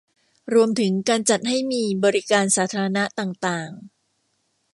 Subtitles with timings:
[0.53, 3.71] รวมถึงการจัดให้มีบริการสาธารณะต่างต่าง